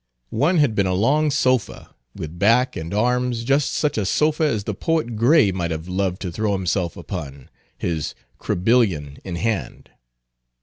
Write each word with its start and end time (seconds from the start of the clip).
One 0.31 0.57
had 0.57 0.73
been 0.73 0.87
a 0.87 0.95
long 0.95 1.29
sofa, 1.29 1.93
with 2.15 2.39
back 2.39 2.75
and 2.75 2.91
arms, 2.91 3.43
just 3.43 3.71
such 3.71 3.99
a 3.99 4.05
sofa 4.07 4.45
as 4.45 4.63
the 4.63 4.73
poet 4.73 5.15
Gray 5.15 5.51
might 5.51 5.69
have 5.69 5.87
loved 5.87 6.23
to 6.23 6.31
throw 6.31 6.53
himself 6.53 6.97
upon, 6.97 7.51
his 7.77 8.15
Crebillon 8.39 9.19
in 9.23 9.35
hand. 9.35 9.91